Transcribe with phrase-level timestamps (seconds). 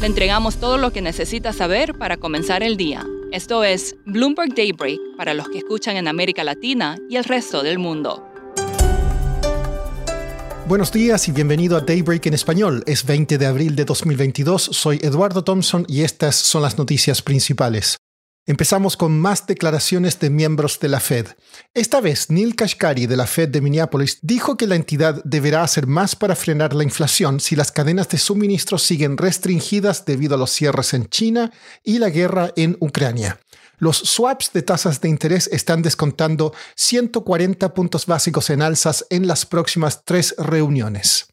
[0.00, 3.06] Le entregamos todo lo que necesita saber para comenzar el día.
[3.32, 7.78] Esto es Bloomberg Daybreak para los que escuchan en América Latina y el resto del
[7.78, 8.22] mundo.
[10.68, 12.82] Buenos días y bienvenido a Daybreak en español.
[12.86, 14.62] Es 20 de abril de 2022.
[14.72, 17.96] Soy Eduardo Thompson y estas son las noticias principales.
[18.48, 21.26] Empezamos con más declaraciones de miembros de la Fed.
[21.74, 25.88] Esta vez, Neil Kashkari de la Fed de Minneapolis dijo que la entidad deberá hacer
[25.88, 30.52] más para frenar la inflación si las cadenas de suministro siguen restringidas debido a los
[30.52, 33.40] cierres en China y la guerra en Ucrania.
[33.78, 39.44] Los swaps de tasas de interés están descontando 140 puntos básicos en alzas en las
[39.44, 41.26] próximas tres reuniones.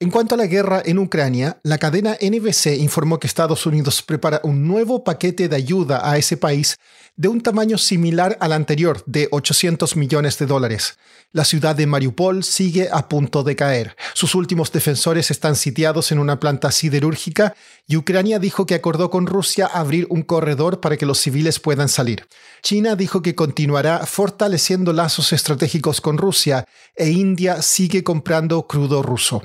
[0.00, 4.40] En cuanto a la guerra en Ucrania, la cadena NBC informó que Estados Unidos prepara
[4.44, 6.76] un nuevo paquete de ayuda a ese país
[7.16, 10.98] de un tamaño similar al anterior, de 800 millones de dólares.
[11.32, 13.96] La ciudad de Mariupol sigue a punto de caer.
[14.14, 17.56] Sus últimos defensores están sitiados en una planta siderúrgica
[17.88, 21.88] y Ucrania dijo que acordó con Rusia abrir un corredor para que los civiles puedan
[21.88, 22.28] salir.
[22.62, 29.42] China dijo que continuará fortaleciendo lazos estratégicos con Rusia e India sigue comprando crudo ruso.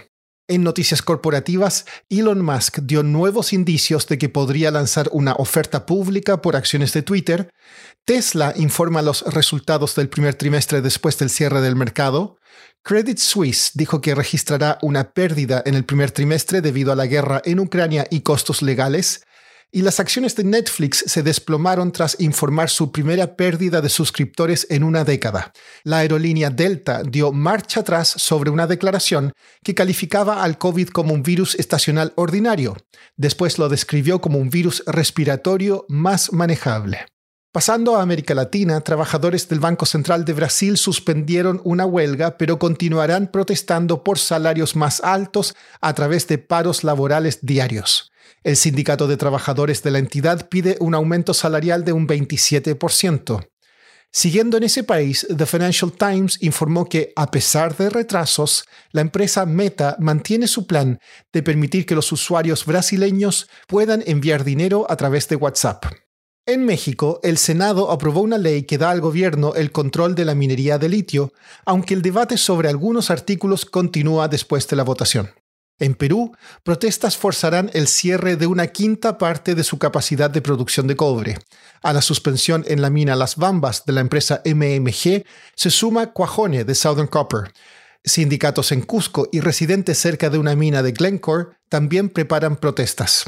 [0.53, 6.43] En noticias corporativas, Elon Musk dio nuevos indicios de que podría lanzar una oferta pública
[6.43, 7.49] por acciones de Twitter.
[8.05, 12.37] Tesla informa los resultados del primer trimestre después del cierre del mercado.
[12.83, 17.41] Credit Suisse dijo que registrará una pérdida en el primer trimestre debido a la guerra
[17.45, 19.23] en Ucrania y costos legales
[19.73, 24.83] y las acciones de Netflix se desplomaron tras informar su primera pérdida de suscriptores en
[24.83, 25.51] una década.
[25.83, 29.33] La aerolínea Delta dio marcha atrás sobre una declaración
[29.63, 32.77] que calificaba al COVID como un virus estacional ordinario.
[33.17, 37.07] Después lo describió como un virus respiratorio más manejable.
[37.53, 43.27] Pasando a América Latina, trabajadores del Banco Central de Brasil suspendieron una huelga, pero continuarán
[43.31, 48.11] protestando por salarios más altos a través de paros laborales diarios.
[48.43, 53.47] El sindicato de trabajadores de la entidad pide un aumento salarial de un 27%.
[54.11, 59.45] Siguiendo en ese país, The Financial Times informó que, a pesar de retrasos, la empresa
[59.45, 60.99] Meta mantiene su plan
[61.31, 65.85] de permitir que los usuarios brasileños puedan enviar dinero a través de WhatsApp.
[66.45, 70.35] En México, el Senado aprobó una ley que da al gobierno el control de la
[70.35, 71.31] minería de litio,
[71.63, 75.31] aunque el debate sobre algunos artículos continúa después de la votación.
[75.79, 80.85] En Perú, protestas forzarán el cierre de una quinta parte de su capacidad de producción
[80.85, 81.37] de cobre.
[81.81, 85.23] A la suspensión en la mina Las Bambas de la empresa MMG
[85.55, 87.53] se suma Cuajone de Southern Copper.
[88.03, 93.25] Sindicatos en Cusco y residentes cerca de una mina de Glencore también preparan protestas.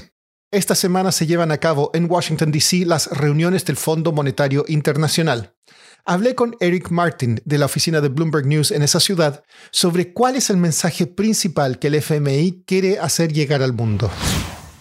[0.56, 2.86] Esta semana se llevan a cabo en Washington, D.C.
[2.86, 5.54] las reuniones del Fondo Monetario Internacional.
[6.06, 10.38] Hablé con Eric Martin de la oficina de Bloomberg News en esa ciudad sobre cuál
[10.38, 14.10] es el mensaje principal que el FMI quiere hacer llegar al mundo.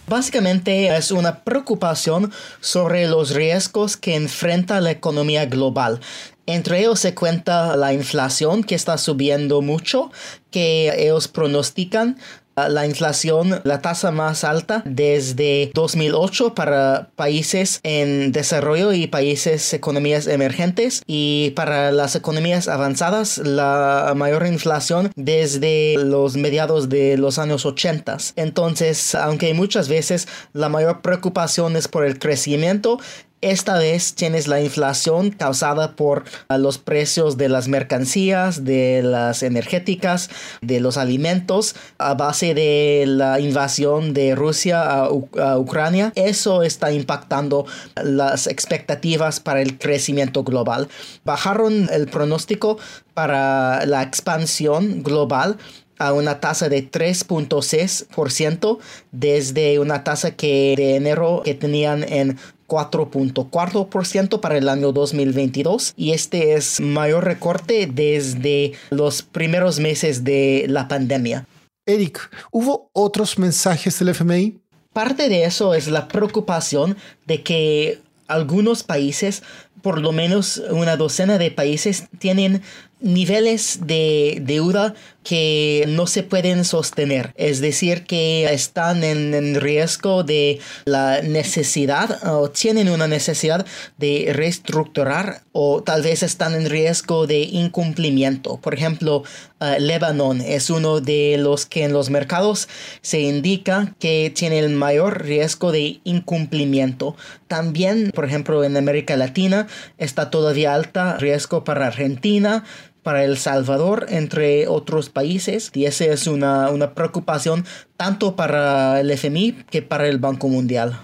[0.07, 2.31] Básicamente es una preocupación
[2.61, 5.99] sobre los riesgos que enfrenta la economía global.
[6.45, 10.09] Entre ellos se cuenta la inflación que está subiendo mucho,
[10.51, 12.17] que ellos pronostican
[12.55, 20.27] la inflación, la tasa más alta desde 2008 para países en desarrollo y países economías
[20.27, 27.65] emergentes y para las economías avanzadas la mayor inflación desde los mediados de los años
[27.65, 28.05] 80.
[28.35, 32.99] Entonces, aunque muchas veces la mayor preocupación es por el crecimiento,
[33.41, 39.43] esta vez tienes la inflación causada por ah, los precios de las mercancías, de las
[39.43, 40.29] energéticas,
[40.61, 45.09] de los alimentos a base de la invasión de Rusia a,
[45.57, 46.11] Ucrania.
[46.15, 47.65] Eso está impactando
[47.95, 50.87] las expectativas para el crecimiento global.
[51.23, 52.77] Bajaron el pronóstico
[53.13, 55.57] para la expansión global
[55.97, 58.79] a una tasa de 3.6%
[59.11, 62.37] desde una tasa que de enero que tenían en
[62.67, 70.65] 4.4% para el año 2022 y este es mayor recorte desde los primeros meses de
[70.67, 71.45] la pandemia.
[71.85, 72.19] Eric,
[72.51, 74.59] ¿hubo otros mensajes del FMI?
[74.93, 76.97] Parte de eso es la preocupación
[77.27, 79.43] de que algunos países
[79.85, 82.63] por lo menos una docena de países tienen
[83.05, 90.59] niveles de deuda que no se pueden sostener, es decir, que están en, riesgo de
[90.85, 93.65] la necesidad o tienen una necesidad
[93.97, 98.57] de reestructurar o tal vez están en riesgo de incumplimiento.
[98.57, 99.23] Por ejemplo,
[99.59, 102.67] uh, Lebanon es uno de los que en los mercados
[103.01, 107.15] se indica que tiene el mayor riesgo de incumplimiento.
[107.47, 109.67] También, por ejemplo, en América Latina
[109.97, 112.63] está todavía alta riesgo para Argentina,
[113.03, 117.65] para El Salvador, entre otros países, y esa es una, una preocupación
[117.97, 120.99] tanto para el FMI que para el Banco Mundial.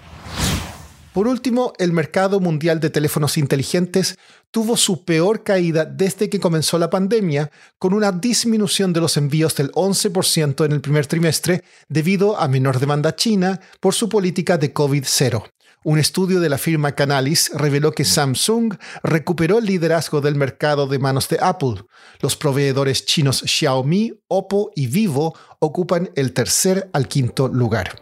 [1.12, 4.18] Por último, el mercado mundial de teléfonos inteligentes
[4.50, 9.54] tuvo su peor caída desde que comenzó la pandemia, con una disminución de los envíos
[9.54, 14.72] del 11% en el primer trimestre debido a menor demanda china por su política de
[14.72, 15.44] COVID-0.
[15.84, 21.00] Un estudio de la firma Canalis reveló que Samsung recuperó el liderazgo del mercado de
[21.00, 21.84] manos de Apple.
[22.20, 28.00] Los proveedores chinos Xiaomi, Oppo y Vivo ocupan el tercer al quinto lugar.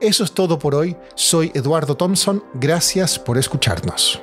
[0.00, 0.96] Eso es todo por hoy.
[1.16, 2.44] Soy Eduardo Thompson.
[2.54, 4.22] Gracias por escucharnos.